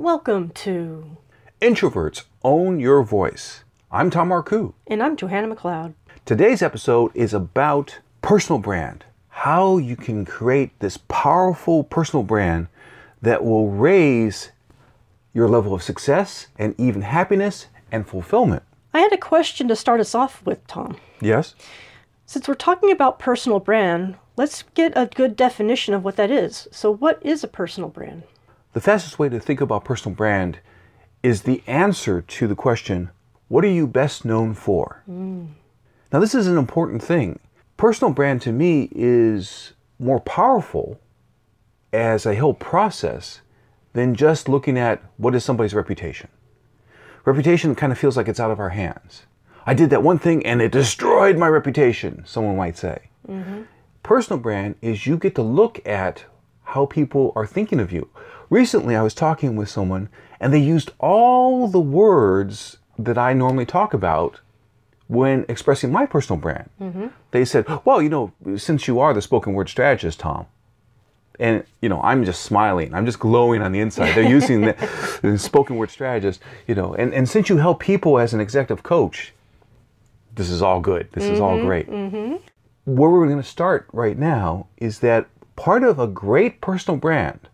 Welcome 0.00 0.48
to. 0.52 1.18
Introverts 1.60 2.22
Own 2.42 2.80
Your 2.80 3.02
Voice. 3.02 3.64
I'm 3.92 4.08
Tom 4.08 4.30
Marcoux. 4.30 4.72
And 4.86 5.02
I'm 5.02 5.14
Johanna 5.14 5.54
McLeod. 5.54 5.92
Today's 6.24 6.62
episode 6.62 7.14
is 7.14 7.34
about 7.34 7.98
personal 8.22 8.60
brand. 8.60 9.04
How 9.28 9.76
you 9.76 9.96
can 9.96 10.24
create 10.24 10.70
this 10.80 10.96
powerful 11.08 11.84
personal 11.84 12.22
brand 12.22 12.68
that 13.20 13.44
will 13.44 13.68
raise 13.68 14.52
your 15.34 15.46
level 15.46 15.74
of 15.74 15.82
success 15.82 16.46
and 16.58 16.74
even 16.80 17.02
happiness 17.02 17.66
and 17.92 18.08
fulfillment. 18.08 18.62
I 18.94 19.00
had 19.00 19.12
a 19.12 19.18
question 19.18 19.68
to 19.68 19.76
start 19.76 20.00
us 20.00 20.14
off 20.14 20.42
with, 20.46 20.66
Tom. 20.66 20.96
Yes? 21.20 21.54
Since 22.24 22.48
we're 22.48 22.54
talking 22.54 22.90
about 22.90 23.18
personal 23.18 23.60
brand, 23.60 24.16
let's 24.38 24.62
get 24.74 24.94
a 24.96 25.10
good 25.14 25.36
definition 25.36 25.92
of 25.92 26.04
what 26.04 26.16
that 26.16 26.30
is. 26.30 26.68
So, 26.72 26.90
what 26.90 27.18
is 27.20 27.44
a 27.44 27.48
personal 27.48 27.90
brand? 27.90 28.22
The 28.72 28.80
fastest 28.80 29.18
way 29.18 29.28
to 29.28 29.40
think 29.40 29.60
about 29.60 29.84
personal 29.84 30.14
brand 30.14 30.60
is 31.22 31.42
the 31.42 31.62
answer 31.66 32.22
to 32.22 32.46
the 32.46 32.54
question, 32.54 33.10
what 33.48 33.64
are 33.64 33.68
you 33.68 33.86
best 33.86 34.24
known 34.24 34.54
for? 34.54 35.02
Mm. 35.10 35.48
Now, 36.12 36.20
this 36.20 36.34
is 36.34 36.46
an 36.46 36.56
important 36.56 37.02
thing. 37.02 37.40
Personal 37.76 38.12
brand 38.12 38.42
to 38.42 38.52
me 38.52 38.88
is 38.92 39.72
more 39.98 40.20
powerful 40.20 41.00
as 41.92 42.26
a 42.26 42.36
whole 42.36 42.54
process 42.54 43.40
than 43.92 44.14
just 44.14 44.48
looking 44.48 44.78
at 44.78 45.02
what 45.16 45.34
is 45.34 45.44
somebody's 45.44 45.74
reputation. 45.74 46.28
Reputation 47.24 47.74
kind 47.74 47.92
of 47.92 47.98
feels 47.98 48.16
like 48.16 48.28
it's 48.28 48.40
out 48.40 48.50
of 48.50 48.60
our 48.60 48.70
hands. 48.70 49.24
I 49.66 49.74
did 49.74 49.90
that 49.90 50.02
one 50.02 50.18
thing 50.18 50.46
and 50.46 50.62
it 50.62 50.72
destroyed 50.72 51.36
my 51.36 51.48
reputation, 51.48 52.22
someone 52.24 52.56
might 52.56 52.78
say. 52.78 53.10
Mm-hmm. 53.28 53.62
Personal 54.02 54.40
brand 54.40 54.76
is 54.80 55.06
you 55.06 55.16
get 55.16 55.34
to 55.34 55.42
look 55.42 55.86
at 55.86 56.24
how 56.62 56.86
people 56.86 57.32
are 57.34 57.46
thinking 57.46 57.80
of 57.80 57.92
you. 57.92 58.08
Recently, 58.50 58.96
I 58.96 59.02
was 59.02 59.14
talking 59.14 59.56
with 59.56 59.68
someone 59.68 60.08
and 60.40 60.52
they 60.52 60.58
used 60.58 60.90
all 60.98 61.68
the 61.68 61.80
words 61.80 62.78
that 62.98 63.16
I 63.16 63.32
normally 63.32 63.64
talk 63.64 63.94
about 63.94 64.40
when 65.06 65.44
expressing 65.48 65.90
my 65.90 66.04
personal 66.04 66.40
brand. 66.40 66.68
Mm-hmm. 66.80 67.06
They 67.30 67.44
said, 67.44 67.66
Well, 67.84 68.02
you 68.02 68.08
know, 68.08 68.32
since 68.56 68.86
you 68.86 69.00
are 69.00 69.14
the 69.14 69.22
spoken 69.22 69.54
word 69.54 69.68
strategist, 69.68 70.20
Tom, 70.20 70.46
and 71.40 71.64
you 71.80 71.88
know 71.88 72.00
i'm 72.02 72.24
just 72.24 72.42
smiling 72.42 72.94
i'm 72.94 73.06
just 73.06 73.18
glowing 73.18 73.62
on 73.62 73.72
the 73.72 73.80
inside 73.80 74.14
they're 74.14 74.28
using 74.28 74.60
the, 74.60 75.18
the 75.22 75.38
spoken 75.38 75.76
word 75.76 75.90
strategist 75.90 76.40
you 76.68 76.74
know 76.74 76.94
and, 76.94 77.12
and 77.14 77.28
since 77.28 77.48
you 77.48 77.56
help 77.56 77.80
people 77.80 78.18
as 78.18 78.34
an 78.34 78.40
executive 78.40 78.82
coach 78.82 79.32
this 80.34 80.50
is 80.50 80.62
all 80.62 80.80
good 80.80 81.08
this 81.12 81.24
is 81.24 81.40
all 81.40 81.56
mm-hmm, 81.56 81.66
great. 81.66 81.88
Mm-hmm. 81.88 82.34
where 82.84 83.10
we're 83.10 83.26
going 83.26 83.42
to 83.42 83.48
start 83.48 83.88
right 83.92 84.18
now 84.18 84.66
is 84.76 85.00
that 85.00 85.26
part 85.56 85.82
of 85.82 85.98
a 85.98 86.06
great 86.06 86.60
personal 86.60 86.98
brand 86.98 87.48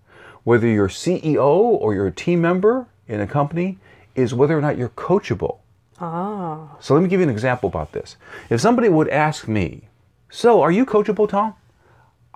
whether 0.46 0.66
you're 0.68 0.88
ceo 0.88 1.46
or 1.82 1.92
you're 1.94 2.06
a 2.06 2.12
team 2.24 2.40
member 2.40 2.86
in 3.08 3.20
a 3.20 3.26
company 3.26 3.78
is 4.14 4.32
whether 4.32 4.56
or 4.56 4.60
not 4.60 4.78
you're 4.78 4.90
coachable 4.90 5.58
Ah. 6.00 6.76
so 6.78 6.94
let 6.94 7.02
me 7.02 7.08
give 7.08 7.20
you 7.20 7.24
an 7.28 7.36
example 7.38 7.68
about 7.68 7.92
this 7.92 8.16
if 8.48 8.60
somebody 8.60 8.88
would 8.88 9.08
ask 9.08 9.48
me 9.48 9.88
so 10.30 10.62
are 10.62 10.70
you 10.70 10.86
coachable 10.86 11.28
tom 11.28 11.54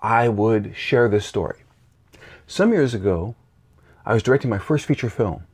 I 0.03 0.29
would 0.31 0.75
share 0.75 1.11
this 1.11 1.27
story. 1.27 1.59
Some 2.47 2.73
years 2.73 2.95
ago, 2.95 3.35
I 4.07 4.15
was 4.15 4.23
directing 4.23 4.49
my 4.49 4.57
first 4.59 4.87
feature 4.87 5.11
film, 5.11 5.45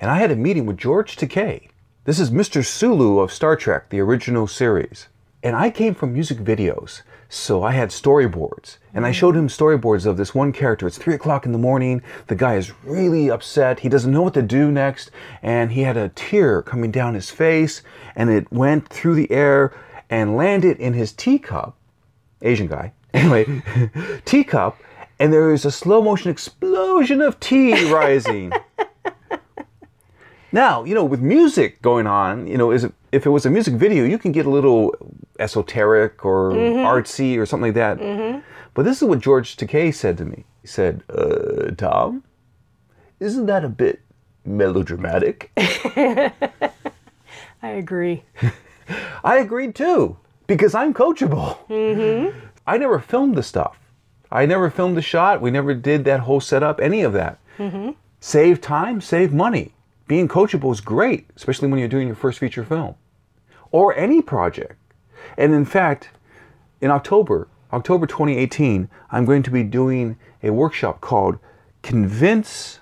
and 0.00 0.10
I 0.10 0.16
had 0.16 0.30
a 0.30 0.36
meeting 0.36 0.64
with 0.64 0.78
George 0.78 1.14
Takei. 1.16 1.68
This 2.04 2.18
is 2.18 2.30
Mr. 2.30 2.64
Sulu 2.64 3.18
of 3.18 3.30
Star 3.32 3.54
Trek, 3.54 3.90
the 3.90 4.00
original 4.00 4.46
series. 4.46 5.08
And 5.44 5.54
I 5.54 5.68
came 5.68 5.94
from 5.94 6.14
music 6.14 6.38
videos, 6.38 7.02
so 7.28 7.62
I 7.62 7.72
had 7.72 7.90
storyboards. 7.90 8.78
And 8.94 9.04
I 9.04 9.12
showed 9.12 9.36
him 9.36 9.48
storyboards 9.48 10.06
of 10.06 10.16
this 10.16 10.34
one 10.34 10.52
character. 10.52 10.86
It's 10.86 10.96
three 10.96 11.12
o'clock 11.12 11.44
in 11.44 11.52
the 11.52 11.58
morning. 11.58 12.00
The 12.28 12.34
guy 12.34 12.54
is 12.54 12.72
really 12.82 13.30
upset. 13.30 13.80
He 13.80 13.90
doesn't 13.90 14.10
know 14.10 14.22
what 14.22 14.32
to 14.34 14.42
do 14.42 14.72
next. 14.72 15.10
And 15.42 15.70
he 15.70 15.82
had 15.82 15.98
a 15.98 16.08
tear 16.08 16.62
coming 16.62 16.90
down 16.90 17.12
his 17.12 17.30
face, 17.30 17.82
and 18.16 18.30
it 18.30 18.50
went 18.50 18.88
through 18.88 19.16
the 19.16 19.30
air 19.30 19.74
and 20.08 20.34
landed 20.34 20.78
in 20.78 20.94
his 20.94 21.12
teacup. 21.12 21.76
Asian 22.40 22.66
guy. 22.66 22.92
Anyway, 23.14 23.62
teacup, 24.24 24.76
and 25.20 25.32
there 25.32 25.52
is 25.52 25.64
a 25.64 25.70
slow 25.70 26.02
motion 26.02 26.32
explosion 26.32 27.22
of 27.22 27.38
tea 27.38 27.88
rising. 27.92 28.52
now, 30.54 30.84
you 30.84 30.94
know, 30.94 31.04
with 31.04 31.20
music 31.20 31.82
going 31.82 32.06
on, 32.06 32.46
you 32.46 32.56
know, 32.56 32.70
is 32.70 32.84
it, 32.84 32.92
if 33.10 33.26
it 33.26 33.30
was 33.30 33.44
a 33.44 33.50
music 33.50 33.74
video, 33.74 34.04
you 34.04 34.18
can 34.18 34.30
get 34.30 34.46
a 34.46 34.50
little 34.50 34.94
esoteric 35.40 36.24
or 36.24 36.52
mm-hmm. 36.52 36.78
artsy 36.86 37.36
or 37.36 37.44
something 37.44 37.70
like 37.70 37.74
that. 37.74 37.98
Mm-hmm. 37.98 38.38
But 38.72 38.84
this 38.84 39.02
is 39.02 39.08
what 39.08 39.18
George 39.18 39.56
Takei 39.56 39.92
said 39.92 40.16
to 40.18 40.24
me. 40.24 40.44
He 40.62 40.68
said, 40.68 41.02
uh, 41.10 41.72
Tom, 41.76 42.22
isn't 43.18 43.46
that 43.46 43.64
a 43.64 43.68
bit 43.68 44.02
melodramatic? 44.44 45.50
I 45.56 46.30
agree. 47.62 48.22
I 49.24 49.38
agreed 49.38 49.74
too, 49.74 50.16
because 50.46 50.72
I'm 50.72 50.94
coachable. 50.94 51.66
Mm-hmm. 51.66 52.38
I 52.66 52.78
never 52.78 53.00
filmed 53.00 53.34
the 53.34 53.42
stuff. 53.42 53.76
I 54.30 54.46
never 54.46 54.70
filmed 54.70 54.96
the 54.96 55.02
shot. 55.02 55.40
We 55.40 55.50
never 55.50 55.74
did 55.74 56.04
that 56.04 56.20
whole 56.20 56.40
setup, 56.40 56.80
any 56.80 57.02
of 57.02 57.12
that. 57.12 57.40
Save 58.20 58.60
time, 58.60 59.00
save 59.00 59.32
money. 59.32 59.74
Being 60.06 60.28
coachable 60.28 60.72
is 60.72 60.80
great, 60.80 61.28
especially 61.36 61.68
when 61.68 61.78
you're 61.78 61.88
doing 61.88 62.06
your 62.06 62.16
first 62.16 62.38
feature 62.38 62.64
film 62.64 62.94
or 63.70 63.96
any 63.96 64.22
project. 64.22 64.76
And 65.36 65.54
in 65.54 65.64
fact, 65.64 66.10
in 66.80 66.90
October, 66.90 67.48
October 67.72 68.06
2018, 68.06 68.88
I'm 69.10 69.24
going 69.24 69.42
to 69.42 69.50
be 69.50 69.64
doing 69.64 70.16
a 70.42 70.50
workshop 70.50 71.00
called 71.00 71.38
Convince 71.82 72.80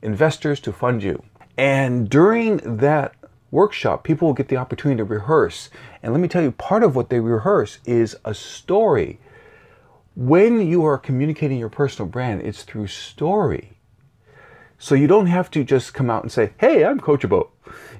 Investors 0.00 0.60
to 0.60 0.72
Fund 0.72 1.02
You. 1.02 1.22
And 1.58 2.08
during 2.08 2.78
that 2.78 3.14
workshop, 3.50 4.04
people 4.04 4.28
will 4.28 4.34
get 4.34 4.48
the 4.48 4.56
opportunity 4.56 4.98
to 4.98 5.04
rehearse. 5.04 5.70
And 6.02 6.12
let 6.12 6.20
me 6.20 6.28
tell 6.28 6.42
you, 6.42 6.52
part 6.52 6.82
of 6.82 6.96
what 6.96 7.10
they 7.10 7.20
rehearse 7.20 7.78
is 7.84 8.16
a 8.24 8.34
story. 8.34 9.18
When 10.16 10.66
you 10.66 10.84
are 10.84 10.98
communicating 10.98 11.58
your 11.58 11.68
personal 11.68 12.08
brand, 12.08 12.42
it's 12.42 12.62
through 12.62 12.86
story. 12.86 13.73
So 14.78 14.94
you 14.94 15.06
don't 15.06 15.26
have 15.26 15.50
to 15.52 15.64
just 15.64 15.94
come 15.94 16.10
out 16.10 16.22
and 16.22 16.32
say, 16.32 16.52
"Hey, 16.58 16.84
I'm 16.84 17.00
coachable," 17.00 17.50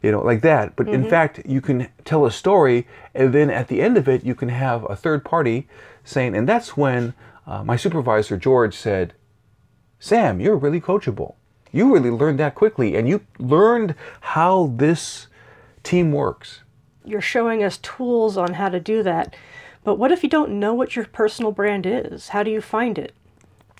you 0.03 0.11
know, 0.11 0.23
like 0.23 0.43
that. 0.43 0.77
But 0.77 0.89
in 0.89 1.09
fact, 1.09 1.41
you 1.47 1.61
can 1.61 1.89
tell 2.05 2.27
a 2.27 2.31
story, 2.31 2.87
and 3.15 3.33
then 3.33 3.49
at 3.49 3.69
the 3.69 3.81
end 3.81 3.97
of 3.97 4.09
it, 4.09 4.25
you 4.25 4.35
can 4.35 4.49
have 4.49 4.85
a 4.91 4.97
third 4.97 5.25
party 5.25 5.69
saying, 6.03 6.37
and 6.37 6.49
that's 6.49 6.77
when 6.77 7.15
uh, 7.47 7.63
my 7.65 7.77
supervisor 7.77 8.37
George 8.37 8.75
said, 8.75 9.15
"Sam, 9.99 10.41
you're 10.41 10.57
really 10.57 10.81
coachable. 10.81 11.35
You 11.73 11.93
really 11.93 12.11
learned 12.11 12.39
that 12.39 12.55
quickly, 12.55 12.97
and 12.97 13.09
you 13.09 13.23
learned 13.39 13.95
how 14.21 14.73
this 14.77 15.29
team 15.83 16.13
works." 16.13 16.61
You're 17.05 17.21
showing 17.21 17.63
us 17.63 17.79
tools 17.79 18.37
on 18.37 18.55
how 18.55 18.69
to 18.69 18.81
do 18.81 19.03
that. 19.03 19.37
But 19.85 19.97
what 19.97 20.11
if 20.11 20.23
you 20.23 20.29
don't 20.31 20.59
know 20.59 20.73
what 20.73 20.97
your 20.97 21.05
personal 21.05 21.53
brand 21.53 21.85
is? 21.87 22.29
How 22.29 22.43
do 22.43 22.51
you 22.51 22.63
find 22.63 22.99
it? 22.99 23.15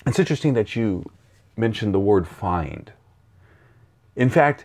It's 0.07 0.19
interesting 0.19 0.53
that 0.53 0.77
you 0.77 1.11
mentioned 1.57 1.95
the 1.95 2.01
word 2.01 2.27
find. 2.27 2.93
In 4.17 4.31
fact, 4.31 4.65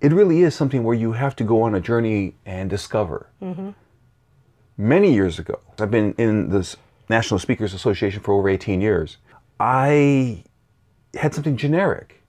it 0.00 0.12
really 0.12 0.42
is 0.42 0.54
something 0.54 0.84
where 0.84 0.94
you 0.94 1.12
have 1.12 1.36
to 1.36 1.44
go 1.44 1.62
on 1.62 1.74
a 1.74 1.80
journey 1.80 2.34
and 2.46 2.70
discover. 2.70 3.28
Mm-hmm. 3.42 3.70
Many 4.76 5.12
years 5.12 5.38
ago, 5.38 5.60
I've 5.78 5.90
been 5.90 6.14
in 6.16 6.50
this 6.50 6.76
National 7.10 7.38
Speakers 7.38 7.74
Association 7.74 8.20
for 8.20 8.32
over 8.34 8.48
18 8.48 8.80
years. 8.80 9.18
I 9.58 10.44
had 11.14 11.34
something 11.34 11.56
generic 11.56 12.22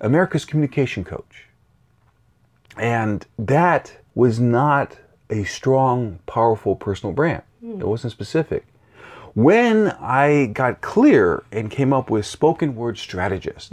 America's 0.00 0.44
Communication 0.44 1.04
Coach. 1.04 1.46
And 2.76 3.26
that 3.38 3.96
was 4.14 4.40
not 4.40 4.98
a 5.30 5.44
strong, 5.44 6.18
powerful 6.26 6.76
personal 6.76 7.12
brand. 7.12 7.42
It 7.62 7.78
mm. 7.78 7.84
wasn't 7.84 8.12
specific. 8.12 8.66
When 9.34 9.88
I 10.00 10.46
got 10.46 10.80
clear 10.80 11.42
and 11.50 11.70
came 11.70 11.92
up 11.92 12.08
with 12.08 12.24
spoken 12.24 12.76
word 12.76 12.98
strategist 12.98 13.72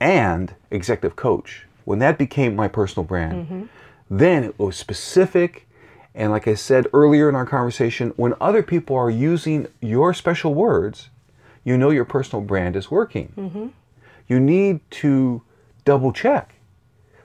and 0.00 0.54
executive 0.70 1.16
coach, 1.16 1.66
when 1.84 1.98
that 1.98 2.18
became 2.18 2.54
my 2.54 2.68
personal 2.68 3.04
brand, 3.04 3.68
then 4.08 4.44
it 4.44 4.58
was 4.58 4.76
specific. 4.76 5.66
And 6.14 6.30
like 6.30 6.46
I 6.46 6.54
said 6.54 6.86
earlier 6.92 7.28
in 7.28 7.34
our 7.34 7.46
conversation, 7.46 8.12
when 8.16 8.34
other 8.40 8.62
people 8.62 8.94
are 8.96 9.10
using 9.10 9.66
your 9.80 10.14
special 10.14 10.54
words, 10.54 11.10
you 11.64 11.76
know 11.76 11.90
your 11.90 12.04
personal 12.04 12.44
brand 12.44 12.76
is 12.76 12.90
working. 12.90 13.72
You 14.28 14.38
need 14.38 14.80
to 15.02 15.42
double 15.84 16.12
check. 16.12 16.54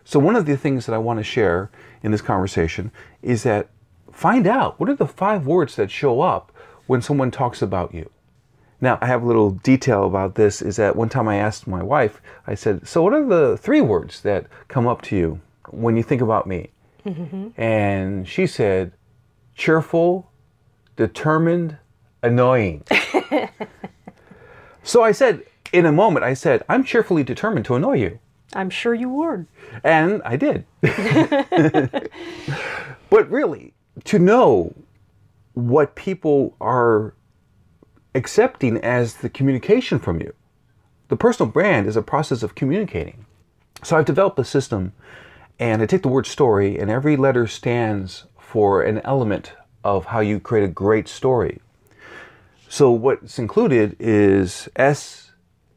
So, 0.04 0.18
one 0.20 0.36
of 0.36 0.48
the 0.48 0.58
things 0.58 0.88
that 0.88 0.94
I 0.94 0.98
want 0.98 1.20
to 1.20 1.24
share 1.24 1.70
in 2.02 2.12
this 2.12 2.22
conversation 2.22 2.92
is 3.22 3.44
that 3.44 3.70
find 4.12 4.48
out 4.48 4.80
what 4.80 4.90
are 4.90 4.96
the 4.96 5.06
five 5.08 5.46
words 5.46 5.76
that 5.76 5.92
show 5.92 6.22
up 6.22 6.52
when 6.90 7.04
someone 7.04 7.30
talks 7.30 7.62
about 7.62 7.94
you. 7.94 8.10
Now, 8.82 8.98
I 9.00 9.06
have 9.06 9.22
a 9.22 9.28
little 9.28 9.52
detail 9.52 10.08
about 10.08 10.34
this 10.34 10.60
is 10.60 10.78
that 10.78 10.96
one 10.96 11.08
time 11.08 11.28
I 11.28 11.36
asked 11.36 11.68
my 11.68 11.84
wife, 11.84 12.20
I 12.48 12.56
said, 12.56 12.88
So, 12.88 13.04
what 13.04 13.14
are 13.14 13.24
the 13.24 13.58
three 13.58 13.80
words 13.80 14.22
that 14.22 14.48
come 14.70 14.88
up 14.88 15.04
to 15.04 15.16
you 15.16 15.40
when 15.68 15.96
you 15.96 16.02
think 16.02 16.20
about 16.20 16.48
me? 16.48 16.72
Mm-hmm. 17.06 17.62
And 17.62 18.28
she 18.28 18.48
said, 18.48 18.92
Cheerful, 19.54 20.32
determined, 20.96 21.78
annoying. 22.24 22.84
so 24.84 25.04
I 25.04 25.12
said, 25.12 25.44
in 25.72 25.86
a 25.86 25.92
moment, 25.92 26.26
I 26.26 26.34
said, 26.34 26.64
I'm 26.68 26.84
cheerfully 26.84 27.24
determined 27.24 27.66
to 27.68 27.76
annoy 27.76 27.98
you. 27.98 28.18
I'm 28.54 28.72
sure 28.72 28.96
you 28.96 29.10
would. 29.10 29.46
And 29.84 30.24
I 30.26 30.38
did. 30.38 30.66
but 33.12 33.30
really, 33.30 33.74
to 34.06 34.18
know 34.18 34.74
what 35.54 35.96
people 35.96 36.56
are 36.62 37.14
accepting 38.16 38.78
as 38.78 39.18
the 39.18 39.30
communication 39.30 40.00
from 40.00 40.20
you. 40.22 40.34
The 41.10 41.18
personal 41.18 41.52
brand 41.52 41.88
is 41.88 41.96
a 41.96 42.02
process 42.02 42.44
of 42.44 42.56
communicating. 42.56 43.26
So 43.84 43.98
I've 43.98 44.06
developed 44.06 44.40
a 44.40 44.44
system 44.44 44.94
and 45.60 45.82
I 45.82 45.86
take 45.86 46.04
the 46.04 46.08
word 46.08 46.26
story, 46.26 46.80
and 46.80 46.90
every 46.90 47.18
letter 47.18 47.46
stands 47.46 48.24
for 48.40 48.82
an 48.82 49.00
element 49.00 49.52
of 49.84 50.06
how 50.06 50.22
you 50.22 50.40
create 50.40 50.64
a 50.64 50.70
great 50.70 51.10
story. 51.10 51.60
So 52.70 52.92
what's 52.92 53.38
included 53.38 53.98
is 54.00 54.70
S 54.78 55.32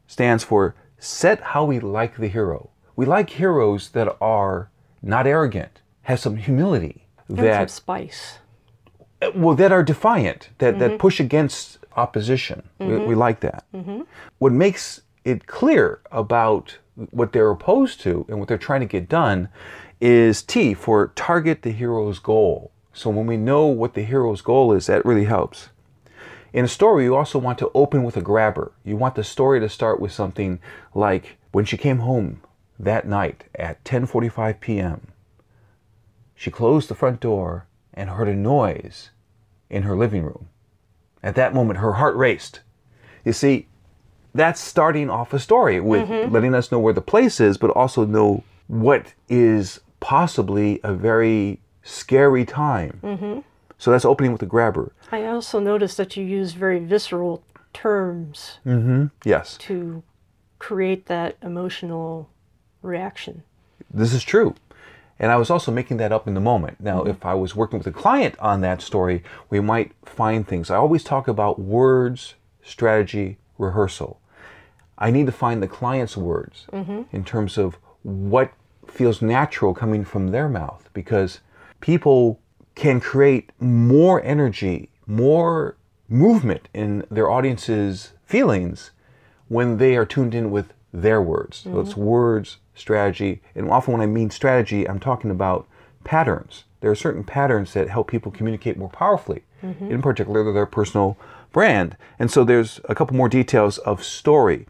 stands 0.07 0.43
for 0.43 0.75
set 0.97 1.41
how 1.41 1.65
we 1.65 1.81
like 1.81 2.17
the 2.17 2.27
hero. 2.27 2.69
We 2.95 3.05
like 3.05 3.31
heroes 3.31 3.89
that 3.89 4.15
are 4.21 4.69
not 5.01 5.27
arrogant, 5.27 5.81
have 6.03 6.19
some 6.19 6.37
humility, 6.37 7.07
some 7.27 7.37
that 7.37 7.69
spice. 7.69 8.37
Well 9.35 9.55
that 9.55 9.71
are 9.71 9.83
defiant, 9.83 10.49
that 10.57 10.79
that 10.79 10.91
mm-hmm. 10.91 10.97
push 10.97 11.19
against 11.19 11.79
opposition. 11.95 12.69
We, 12.79 12.87
we 12.87 12.93
mm-hmm. 12.93 13.13
like 13.13 13.39
that. 13.41 13.65
Mm-hmm. 13.73 14.01
What 14.39 14.51
makes 14.51 15.01
it 15.23 15.47
clear 15.47 16.01
about 16.11 16.77
what 17.11 17.33
they're 17.33 17.49
opposed 17.49 18.01
to 18.01 18.25
and 18.29 18.39
what 18.39 18.47
they're 18.47 18.57
trying 18.57 18.81
to 18.81 18.85
get 18.85 19.09
done 19.09 19.49
is 20.01 20.41
T 20.41 20.73
for 20.73 21.07
target 21.15 21.61
the 21.61 21.71
hero's 21.71 22.19
goal. 22.19 22.71
So 22.93 23.09
when 23.09 23.25
we 23.25 23.37
know 23.37 23.65
what 23.65 23.93
the 23.93 24.03
hero's 24.03 24.41
goal 24.41 24.73
is, 24.73 24.85
that 24.87 25.05
really 25.05 25.25
helps. 25.25 25.69
In 26.51 26.65
a 26.65 26.67
story, 26.67 27.05
you 27.05 27.15
also 27.15 27.39
want 27.39 27.57
to 27.59 27.71
open 27.73 28.03
with 28.03 28.15
a 28.15 28.21
grabber. 28.21 28.71
You 28.83 28.95
want 28.95 29.15
the 29.15 29.23
story 29.23 29.59
to 29.59 29.69
start 29.69 29.99
with 29.99 30.11
something 30.11 30.59
like 30.93 31.37
when 31.51 31.65
she 31.65 31.77
came 31.77 31.99
home 31.99 32.41
that 32.79 33.07
night 33.07 33.45
at 33.55 33.83
10:45 33.83 34.59
p.m. 34.59 35.07
She 36.35 36.51
closed 36.51 36.89
the 36.89 36.95
front 36.95 37.19
door 37.19 37.65
and 37.93 38.09
heard 38.09 38.27
a 38.27 38.35
noise 38.35 39.09
in 39.69 39.83
her 39.83 39.95
living 39.95 40.23
room. 40.23 40.49
At 41.21 41.35
that 41.35 41.53
moment, 41.53 41.79
her 41.79 41.93
heart 41.93 42.15
raced. 42.15 42.61
You 43.23 43.33
see, 43.33 43.67
that's 44.33 44.59
starting 44.59 45.09
off 45.09 45.33
a 45.33 45.39
story 45.39 45.79
with 45.79 46.07
mm-hmm. 46.07 46.33
letting 46.33 46.53
us 46.53 46.71
know 46.71 46.79
where 46.79 46.93
the 46.93 47.01
place 47.01 47.39
is, 47.39 47.57
but 47.57 47.69
also 47.71 48.05
know 48.05 48.43
what 48.67 49.13
is 49.29 49.79
possibly 49.99 50.79
a 50.83 50.93
very 50.93 51.61
scary 51.83 52.45
time. 52.45 52.99
Mm-hmm. 53.03 53.39
So 53.77 53.91
that's 53.91 54.05
opening 54.05 54.31
with 54.31 54.41
a 54.41 54.45
grabber. 54.45 54.93
I 55.11 55.25
also 55.25 55.59
noticed 55.59 55.97
that 55.97 56.15
you 56.17 56.25
use 56.25 56.53
very 56.53 56.79
visceral 56.79 57.43
terms 57.73 58.59
mm-hmm. 58.65 59.07
Yes, 59.25 59.57
to 59.57 60.03
create 60.59 61.07
that 61.07 61.37
emotional 61.41 62.29
reaction. 62.81 63.43
this 63.93 64.13
is 64.13 64.23
true. 64.23 64.55
And 65.23 65.31
I 65.31 65.37
was 65.37 65.49
also 65.49 65.71
making 65.71 65.95
that 65.97 66.11
up 66.11 66.27
in 66.27 66.33
the 66.33 66.41
moment. 66.41 66.81
Now, 66.81 66.99
mm-hmm. 66.99 67.11
if 67.11 67.25
I 67.25 67.33
was 67.33 67.55
working 67.55 67.79
with 67.79 67.87
a 67.87 67.93
client 67.93 68.37
on 68.39 68.59
that 68.59 68.81
story, 68.81 69.23
we 69.49 69.61
might 69.61 69.93
find 70.03 70.45
things. 70.45 70.69
I 70.69 70.75
always 70.75 71.01
talk 71.01 71.29
about 71.29 71.57
words, 71.57 72.33
strategy, 72.61 73.37
rehearsal. 73.57 74.19
I 74.97 75.11
need 75.11 75.25
to 75.27 75.31
find 75.31 75.63
the 75.63 75.67
client's 75.69 76.17
words 76.17 76.67
mm-hmm. 76.73 77.03
in 77.15 77.23
terms 77.23 77.57
of 77.57 77.77
what 78.01 78.51
feels 78.85 79.21
natural 79.21 79.73
coming 79.73 80.03
from 80.03 80.31
their 80.31 80.49
mouth 80.49 80.89
because 80.91 81.39
people 81.79 82.41
can 82.75 82.99
create 82.99 83.49
more 83.61 84.21
energy, 84.25 84.89
more 85.07 85.77
movement 86.09 86.67
in 86.73 87.05
their 87.09 87.31
audience's 87.31 88.11
feelings 88.25 88.91
when 89.47 89.77
they 89.77 89.95
are 89.95 90.05
tuned 90.05 90.35
in 90.35 90.51
with 90.51 90.73
their 90.93 91.21
words. 91.21 91.57
So 91.57 91.79
it's 91.79 91.91
mm-hmm. 91.91 92.01
words, 92.01 92.57
strategy, 92.75 93.41
and 93.55 93.69
often 93.69 93.93
when 93.93 94.01
I 94.01 94.05
mean 94.05 94.29
strategy, 94.29 94.87
I'm 94.87 94.99
talking 94.99 95.31
about 95.31 95.67
patterns. 96.03 96.65
There 96.81 96.91
are 96.91 96.95
certain 96.95 97.23
patterns 97.23 97.73
that 97.73 97.89
help 97.89 98.09
people 98.09 98.31
communicate 98.31 98.77
more 98.77 98.89
powerfully, 98.89 99.43
mm-hmm. 99.63 99.89
in 99.89 100.01
particular 100.01 100.51
their 100.53 100.65
personal 100.65 101.17
brand. 101.51 101.97
And 102.19 102.29
so 102.29 102.43
there's 102.43 102.79
a 102.87 102.95
couple 102.95 103.17
more 103.17 103.29
details 103.29 103.79
of 103.79 104.03
story. 104.03 104.67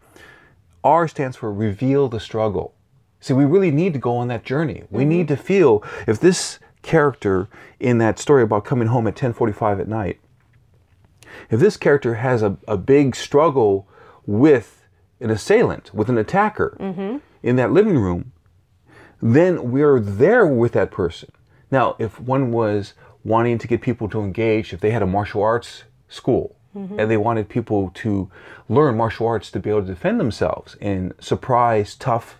R 0.82 1.06
stands 1.08 1.36
for 1.36 1.52
reveal 1.52 2.08
the 2.08 2.20
struggle. 2.20 2.74
See, 3.20 3.34
we 3.34 3.44
really 3.44 3.70
need 3.70 3.92
to 3.94 3.98
go 3.98 4.16
on 4.16 4.28
that 4.28 4.44
journey. 4.44 4.84
We 4.90 5.02
mm-hmm. 5.02 5.08
need 5.08 5.28
to 5.28 5.36
feel 5.36 5.82
if 6.06 6.20
this 6.20 6.58
character 6.82 7.48
in 7.80 7.98
that 7.98 8.18
story 8.18 8.42
about 8.42 8.64
coming 8.64 8.88
home 8.88 9.06
at 9.06 9.16
10:45 9.16 9.80
at 9.80 9.88
night, 9.88 10.20
if 11.50 11.58
this 11.60 11.76
character 11.76 12.16
has 12.16 12.42
a, 12.42 12.56
a 12.68 12.76
big 12.76 13.16
struggle 13.16 13.88
with 14.26 14.83
an 15.20 15.30
assailant, 15.30 15.94
with 15.94 16.08
an 16.08 16.18
attacker 16.18 16.76
mm-hmm. 16.80 17.18
in 17.42 17.56
that 17.56 17.72
living 17.72 17.98
room, 17.98 18.32
then 19.22 19.70
we're 19.70 20.00
there 20.00 20.46
with 20.46 20.72
that 20.72 20.90
person. 20.90 21.30
Now, 21.70 21.96
if 21.98 22.20
one 22.20 22.52
was 22.52 22.94
wanting 23.24 23.58
to 23.58 23.66
get 23.66 23.80
people 23.80 24.08
to 24.10 24.20
engage, 24.20 24.72
if 24.72 24.80
they 24.80 24.90
had 24.90 25.02
a 25.02 25.06
martial 25.06 25.42
arts 25.42 25.84
school 26.08 26.56
mm-hmm. 26.76 26.98
and 26.98 27.10
they 27.10 27.16
wanted 27.16 27.48
people 27.48 27.90
to 27.94 28.30
learn 28.68 28.96
martial 28.96 29.26
arts 29.26 29.50
to 29.52 29.60
be 29.60 29.70
able 29.70 29.80
to 29.80 29.86
defend 29.86 30.20
themselves 30.20 30.76
in 30.80 31.14
surprise, 31.20 31.94
tough, 31.94 32.38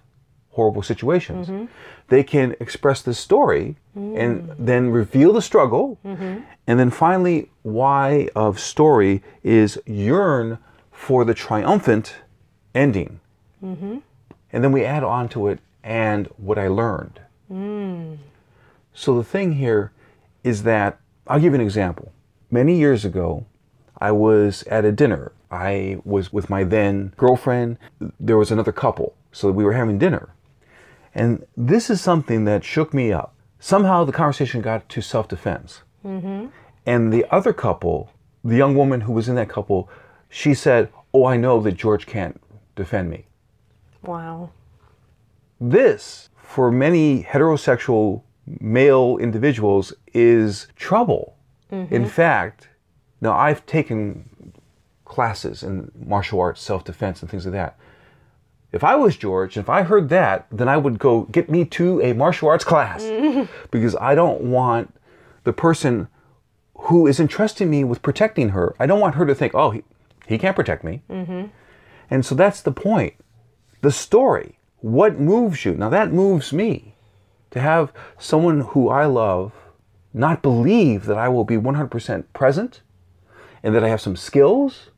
horrible 0.50 0.82
situations, 0.82 1.48
mm-hmm. 1.48 1.64
they 2.08 2.22
can 2.22 2.54
express 2.60 3.02
the 3.02 3.14
story 3.14 3.76
and 3.94 4.48
mm. 4.48 4.54
then 4.58 4.90
reveal 4.90 5.32
the 5.32 5.42
struggle. 5.42 5.98
And 6.66 6.78
then 6.80 6.90
finally, 6.90 7.50
why 7.62 8.28
of 8.34 8.58
story 8.58 9.22
is 9.42 9.78
yearn 9.86 10.58
for 10.90 11.24
the 11.24 11.34
triumphant 11.34 12.16
ending. 12.74 13.20
Mm-hmm. 13.62 13.98
And 14.52 14.64
then 14.64 14.72
we 14.72 14.84
add 14.84 15.04
on 15.04 15.28
to 15.30 15.48
it 15.48 15.60
and 15.82 16.26
what 16.36 16.58
I 16.58 16.68
learned. 16.68 17.20
Mm. 17.50 18.18
So 18.92 19.16
the 19.16 19.24
thing 19.24 19.54
here 19.54 19.92
is 20.42 20.62
that 20.62 20.98
I'll 21.26 21.40
give 21.40 21.52
you 21.52 21.60
an 21.60 21.60
example. 21.60 22.12
Many 22.50 22.78
years 22.78 23.04
ago, 23.04 23.46
I 23.98 24.12
was 24.12 24.62
at 24.64 24.84
a 24.84 24.92
dinner. 24.92 25.32
I 25.50 25.98
was 26.04 26.32
with 26.32 26.50
my 26.50 26.64
then 26.64 27.12
girlfriend. 27.16 27.78
There 28.20 28.36
was 28.36 28.50
another 28.50 28.72
couple. 28.72 29.14
So 29.32 29.50
we 29.50 29.64
were 29.64 29.72
having 29.72 29.98
dinner. 29.98 30.34
And 31.14 31.46
this 31.56 31.90
is 31.90 32.00
something 32.00 32.44
that 32.44 32.64
shook 32.64 32.92
me 32.92 33.12
up. 33.12 33.34
Somehow 33.60 34.04
the 34.04 34.12
conversation 34.12 34.60
got 34.60 34.88
to 34.90 35.00
self 35.00 35.28
defense. 35.28 35.82
Mm-hmm. 36.04 36.46
And 36.86 37.12
the 37.12 37.24
other 37.30 37.52
couple, 37.52 38.10
the 38.44 38.56
young 38.56 38.76
woman 38.76 39.02
who 39.02 39.12
was 39.12 39.28
in 39.28 39.36
that 39.36 39.48
couple, 39.48 39.88
she 40.28 40.54
said, 40.54 40.90
Oh, 41.12 41.24
I 41.24 41.36
know 41.36 41.60
that 41.60 41.72
George 41.72 42.06
can't 42.06 42.40
defend 42.74 43.10
me. 43.10 43.26
Wow. 44.02 44.50
This, 45.60 46.28
for 46.36 46.70
many 46.70 47.24
heterosexual 47.24 48.22
male 48.60 49.16
individuals, 49.18 49.92
is 50.12 50.68
trouble. 50.76 51.36
In 51.70 51.86
mm-hmm. 51.88 52.04
fact, 52.04 52.68
now 53.20 53.32
I've 53.32 53.66
taken 53.66 54.52
classes 55.04 55.62
in 55.62 55.90
martial 56.06 56.40
arts, 56.40 56.60
self 56.60 56.84
defense, 56.84 57.20
and 57.20 57.30
things 57.30 57.46
like 57.46 57.52
that. 57.52 57.78
If 58.70 58.84
I 58.84 58.96
was 58.96 59.16
George, 59.16 59.56
if 59.56 59.68
I 59.68 59.82
heard 59.82 60.08
that, 60.08 60.46
then 60.50 60.68
I 60.68 60.76
would 60.76 60.98
go 60.98 61.22
get 61.22 61.48
me 61.48 61.64
to 61.66 62.00
a 62.02 62.12
martial 62.12 62.48
arts 62.48 62.64
class 62.64 63.04
because 63.70 63.96
I 63.96 64.14
don't 64.14 64.42
want 64.42 64.94
the 65.44 65.52
person 65.52 66.08
who 66.76 67.06
is 67.06 67.20
entrusting 67.20 67.70
me 67.70 67.84
with 67.84 68.02
protecting 68.02 68.50
her, 68.50 68.74
I 68.78 68.86
don't 68.86 69.00
want 69.00 69.14
her 69.14 69.24
to 69.26 69.34
think, 69.34 69.54
oh, 69.54 69.70
he, 69.70 69.84
he 70.26 70.38
can't 70.38 70.56
protect 70.56 70.84
me. 70.84 71.02
Mm-hmm. 71.08 71.46
And 72.14 72.24
so 72.24 72.36
that's 72.36 72.60
the 72.60 72.70
point. 72.70 73.14
The 73.80 73.90
story, 73.90 74.60
what 74.78 75.18
moves 75.18 75.64
you? 75.64 75.74
Now 75.74 75.88
that 75.88 76.12
moves 76.12 76.52
me 76.52 76.94
to 77.50 77.60
have 77.60 77.92
someone 78.20 78.60
who 78.60 78.88
I 78.88 79.06
love 79.06 79.50
not 80.12 80.40
believe 80.40 81.06
that 81.06 81.18
I 81.18 81.28
will 81.28 81.42
be 81.42 81.56
100% 81.56 82.24
present 82.32 82.82
and 83.64 83.74
that 83.74 83.82
I 83.82 83.88
have 83.88 84.00
some 84.00 84.14
skills 84.14 84.90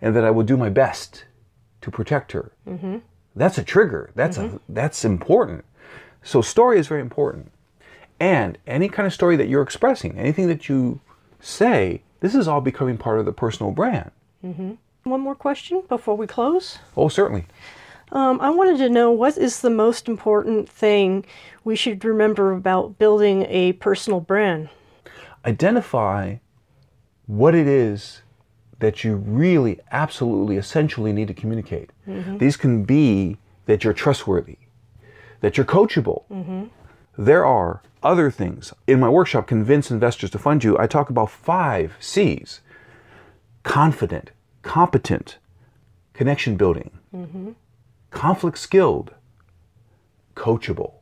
and 0.00 0.16
that 0.16 0.24
I 0.24 0.30
will 0.30 0.42
do 0.42 0.56
my 0.56 0.70
best 0.70 1.26
to 1.82 1.90
protect 1.90 2.32
her. 2.32 2.50
Mm-hmm. 2.66 2.96
That's 3.36 3.58
a 3.58 3.62
trigger. 3.62 4.10
That's 4.14 4.38
a 4.38 4.44
mm-hmm. 4.44 4.56
that's 4.70 5.04
important. 5.04 5.66
So 6.22 6.40
story 6.40 6.78
is 6.78 6.88
very 6.88 7.02
important. 7.02 7.52
And 8.18 8.56
any 8.66 8.88
kind 8.88 9.06
of 9.06 9.12
story 9.12 9.36
that 9.36 9.48
you're 9.48 9.60
expressing, 9.60 10.18
anything 10.18 10.48
that 10.48 10.70
you 10.70 11.02
say, 11.40 12.04
this 12.20 12.34
is 12.34 12.48
all 12.48 12.62
becoming 12.62 12.96
part 12.96 13.18
of 13.18 13.26
the 13.26 13.34
personal 13.34 13.70
brand. 13.70 14.12
Mm-hmm. 14.42 14.76
One 15.08 15.20
more 15.20 15.34
question 15.34 15.82
before 15.88 16.16
we 16.16 16.26
close. 16.26 16.78
Oh, 16.96 17.08
certainly. 17.08 17.46
Um, 18.12 18.40
I 18.40 18.50
wanted 18.50 18.78
to 18.78 18.88
know 18.88 19.10
what 19.10 19.36
is 19.36 19.60
the 19.60 19.70
most 19.70 20.08
important 20.08 20.68
thing 20.68 21.24
we 21.64 21.76
should 21.76 22.04
remember 22.04 22.52
about 22.52 22.98
building 22.98 23.44
a 23.48 23.72
personal 23.74 24.20
brand? 24.20 24.70
identify 25.44 26.36
what 27.26 27.54
it 27.54 27.66
is 27.66 28.22
that 28.80 29.02
you 29.02 29.16
really, 29.16 29.80
absolutely, 29.90 30.56
essentially 30.56 31.12
need 31.12 31.28
to 31.28 31.34
communicate. 31.34 31.90
These 32.06 32.56
can 32.56 32.84
be 32.84 33.38
that 33.66 33.84
you're 33.84 33.92
trustworthy, 33.92 34.58
that 35.40 35.56
you're 35.56 35.66
coachable. 35.66 36.24
There 37.16 37.44
are 37.44 37.82
other 38.02 38.30
things. 38.30 38.72
In 38.86 39.00
my 39.00 39.08
workshop, 39.08 39.46
Convince 39.46 39.90
Investors 39.90 40.30
to 40.30 40.38
Fund 40.38 40.62
You, 40.62 40.78
I 40.78 40.86
talk 40.86 41.10
about 41.10 41.30
five 41.30 41.96
C's 41.98 42.60
confident, 43.64 44.30
competent, 44.68 45.38
connection 46.12 46.54
building, 46.54 46.90
conflict 48.10 48.58
skilled, 48.58 49.14
coachable. 50.34 50.92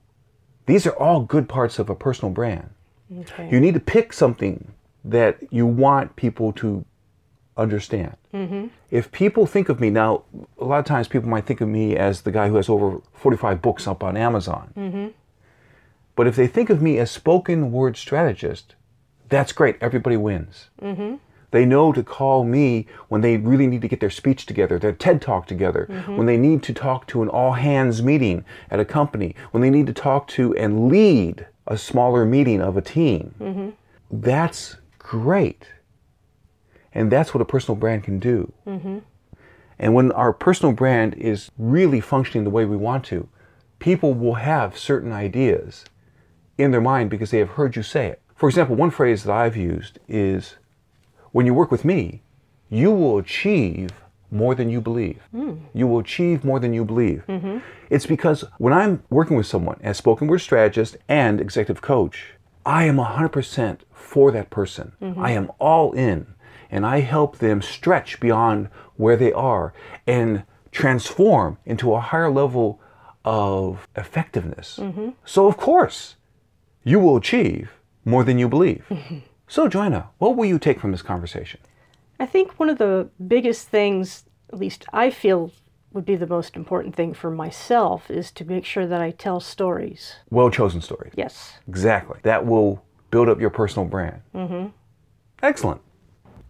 These 0.66 0.86
are 0.86 0.96
all 0.96 1.22
good 1.22 1.48
parts 1.48 1.80
of 1.80 1.90
a 1.90 1.94
personal 1.96 2.32
brand. 2.32 2.70
Okay. 3.12 3.48
You 3.50 3.58
need 3.58 3.74
to 3.74 3.80
pick 3.80 4.12
something 4.12 4.72
that 5.04 5.38
you 5.50 5.66
want 5.66 6.14
people 6.14 6.52
to 6.52 6.84
understand. 7.56 8.16
Mm-hmm. 8.32 8.68
If 8.92 9.10
people 9.10 9.46
think 9.46 9.68
of 9.68 9.80
me 9.80 9.90
now, 9.90 10.22
a 10.60 10.64
lot 10.64 10.78
of 10.78 10.84
times 10.84 11.08
people 11.08 11.28
might 11.28 11.44
think 11.44 11.60
of 11.60 11.68
me 11.68 11.96
as 11.96 12.22
the 12.22 12.30
guy 12.30 12.48
who 12.48 12.54
has 12.54 12.68
over 12.68 13.00
45 13.14 13.60
books 13.60 13.88
up 13.88 14.04
on 14.04 14.16
Amazon. 14.16 14.72
Mm-hmm. 14.76 15.06
But 16.14 16.28
if 16.28 16.36
they 16.36 16.46
think 16.46 16.70
of 16.70 16.80
me 16.80 16.98
as 16.98 17.10
spoken 17.10 17.72
word 17.72 17.96
strategist, 17.96 18.76
that's 19.28 19.52
great. 19.52 19.76
Everybody 19.80 20.16
wins. 20.16 20.68
Mm-hmm. 20.80 21.16
They 21.50 21.64
know 21.64 21.92
to 21.92 22.02
call 22.02 22.44
me 22.44 22.86
when 23.08 23.20
they 23.20 23.36
really 23.36 23.66
need 23.66 23.82
to 23.82 23.88
get 23.88 24.00
their 24.00 24.10
speech 24.10 24.46
together, 24.46 24.78
their 24.78 24.92
TED 24.92 25.22
talk 25.22 25.46
together, 25.46 25.86
mm-hmm. 25.88 26.16
when 26.16 26.26
they 26.26 26.36
need 26.36 26.62
to 26.64 26.72
talk 26.72 27.06
to 27.08 27.22
an 27.22 27.28
all 27.28 27.52
hands 27.52 28.02
meeting 28.02 28.44
at 28.70 28.80
a 28.80 28.84
company, 28.84 29.34
when 29.52 29.62
they 29.62 29.70
need 29.70 29.86
to 29.86 29.92
talk 29.92 30.28
to 30.28 30.54
and 30.56 30.88
lead 30.88 31.46
a 31.66 31.78
smaller 31.78 32.24
meeting 32.24 32.60
of 32.60 32.76
a 32.76 32.82
team. 32.82 33.34
Mm-hmm. 33.40 33.70
That's 34.10 34.76
great. 34.98 35.66
And 36.92 37.10
that's 37.10 37.34
what 37.34 37.42
a 37.42 37.44
personal 37.44 37.76
brand 37.76 38.04
can 38.04 38.18
do. 38.18 38.52
Mm-hmm. 38.66 38.98
And 39.78 39.94
when 39.94 40.12
our 40.12 40.32
personal 40.32 40.72
brand 40.72 41.14
is 41.14 41.50
really 41.58 42.00
functioning 42.00 42.44
the 42.44 42.50
way 42.50 42.64
we 42.64 42.76
want 42.76 43.04
to, 43.06 43.28
people 43.78 44.14
will 44.14 44.34
have 44.34 44.78
certain 44.78 45.12
ideas 45.12 45.84
in 46.56 46.70
their 46.70 46.80
mind 46.80 47.10
because 47.10 47.30
they 47.30 47.38
have 47.38 47.50
heard 47.50 47.76
you 47.76 47.82
say 47.82 48.06
it. 48.06 48.22
For 48.34 48.48
example, 48.48 48.76
one 48.76 48.90
phrase 48.90 49.24
that 49.24 49.32
I've 49.32 49.56
used 49.56 49.98
is 50.08 50.56
when 51.36 51.44
you 51.44 51.52
work 51.52 51.70
with 51.70 51.84
me, 51.84 52.22
you 52.70 52.90
will 52.90 53.18
achieve 53.18 53.90
more 54.30 54.54
than 54.54 54.70
you 54.70 54.80
believe. 54.80 55.20
Hmm. 55.32 55.56
You 55.74 55.86
will 55.86 55.98
achieve 55.98 56.46
more 56.46 56.58
than 56.58 56.72
you 56.72 56.82
believe. 56.82 57.24
Mm-hmm. 57.28 57.58
It's 57.90 58.06
because 58.06 58.42
when 58.56 58.72
I'm 58.72 59.02
working 59.10 59.36
with 59.36 59.44
someone 59.44 59.78
as 59.82 59.98
spoken 59.98 60.28
word 60.28 60.38
strategist 60.38 60.96
and 61.10 61.38
executive 61.38 61.82
coach, 61.82 62.32
I 62.64 62.84
am 62.84 62.96
100% 62.96 63.80
for 63.92 64.32
that 64.32 64.48
person. 64.48 64.92
Mm-hmm. 65.02 65.20
I 65.20 65.32
am 65.32 65.52
all 65.58 65.92
in 65.92 66.34
and 66.70 66.86
I 66.86 67.00
help 67.00 67.36
them 67.36 67.60
stretch 67.60 68.18
beyond 68.18 68.70
where 68.96 69.16
they 69.18 69.34
are 69.34 69.74
and 70.06 70.42
transform 70.72 71.58
into 71.66 71.92
a 71.92 72.00
higher 72.00 72.30
level 72.30 72.80
of 73.26 73.86
effectiveness. 73.94 74.78
Mm-hmm. 74.80 75.10
So, 75.26 75.48
of 75.48 75.58
course, 75.58 76.16
you 76.82 76.98
will 76.98 77.18
achieve 77.18 77.72
more 78.06 78.24
than 78.24 78.38
you 78.38 78.48
believe. 78.48 78.86
So, 79.48 79.68
Joanna, 79.68 80.08
what 80.18 80.36
will 80.36 80.44
you 80.44 80.58
take 80.58 80.80
from 80.80 80.92
this 80.92 81.02
conversation? 81.02 81.60
I 82.18 82.26
think 82.26 82.58
one 82.58 82.68
of 82.68 82.78
the 82.78 83.08
biggest 83.26 83.68
things, 83.68 84.24
at 84.52 84.58
least 84.58 84.84
I 84.92 85.10
feel 85.10 85.52
would 85.92 86.04
be 86.04 86.16
the 86.16 86.26
most 86.26 86.56
important 86.56 86.94
thing 86.94 87.14
for 87.14 87.30
myself, 87.30 88.10
is 88.10 88.30
to 88.32 88.44
make 88.44 88.64
sure 88.64 88.86
that 88.86 89.00
I 89.00 89.12
tell 89.12 89.40
stories. 89.40 90.16
Well 90.30 90.50
chosen 90.50 90.80
stories. 90.80 91.12
Yes. 91.16 91.54
Exactly. 91.68 92.18
That 92.22 92.44
will 92.44 92.84
build 93.10 93.28
up 93.28 93.40
your 93.40 93.50
personal 93.50 93.86
brand. 93.86 94.20
Mm-hmm. 94.34 94.68
Excellent. 95.42 95.80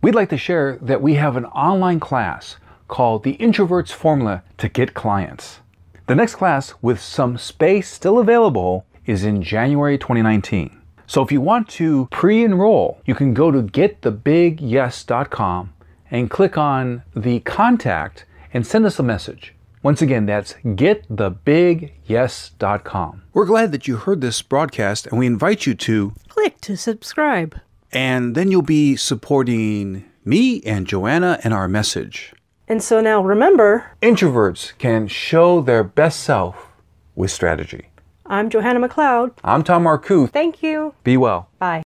We'd 0.03 0.15
like 0.15 0.31
to 0.31 0.39
share 0.39 0.79
that 0.83 1.03
we 1.03 1.15
have 1.15 1.37
an 1.37 1.47
online 1.47 2.01
class 2.01 2.57
called 2.89 3.25
The 3.25 3.33
Introvert's 3.33 3.93
Formula 3.93 4.43
to 4.59 4.69
Get 4.69 4.95
Clients. 4.95 5.61
The 6.07 6.15
next 6.15 6.37
class, 6.37 6.75
with 6.81 7.01
some 7.01 7.37
space 7.37 7.91
still 7.91 8.19
available, 8.19 8.87
is 9.05 9.25
in 9.25 9.43
January 9.43 9.99
2019. 9.99 10.81
So 11.07 11.23
if 11.23 11.31
you 11.33 11.41
want 11.41 11.69
to 11.71 12.09
pre 12.11 12.45
enroll, 12.45 13.01
you 13.07 13.15
can 13.15 13.33
go 13.35 13.51
to 13.51 13.63
getthebigyes.com 13.63 15.73
and 16.11 16.31
click 16.31 16.57
on 16.59 17.03
the 17.15 17.41
contact 17.41 18.25
and 18.53 18.67
send 18.67 18.85
us 18.87 18.99
a 18.99 19.03
message. 19.03 19.55
Once 19.83 20.01
again, 20.03 20.27
that's 20.27 20.53
getthebigyes.com. 20.65 23.23
We're 23.33 23.47
glad 23.47 23.73
that 23.73 23.87
you 23.89 23.97
heard 23.97 24.21
this 24.21 24.43
broadcast 24.43 25.07
and 25.07 25.19
we 25.19 25.27
invite 25.27 25.65
you 25.67 25.75
to 25.75 26.13
Click 26.29 26.61
to 26.63 26.77
subscribe. 26.77 27.61
and 27.93 28.35
then 28.35 28.51
you'll 28.51 28.63
be 28.63 28.97
supporting 28.97 30.05
me 30.25 30.61
and 30.63 30.87
Joanna 30.89 31.39
and 31.45 31.55
our 31.55 31.69
message. 31.69 32.33
And 32.69 32.83
so 32.83 33.01
now 33.01 33.23
remember, 33.23 33.93
Introverts 34.03 34.77
can 34.79 35.07
show 35.07 35.61
their 35.61 35.85
best 35.85 36.19
self 36.21 36.67
with 37.15 37.31
strategy. 37.31 37.91
I'm 38.29 38.51
Johanna 38.51 38.87
McLeod. 38.87 39.33
I'm 39.45 39.63
Tom 39.63 39.85
Marcoux. 39.85 40.29
Thank 40.31 40.63
you. 40.63 40.95
Be 41.05 41.17
well. 41.17 41.49
Bye. 41.59 41.85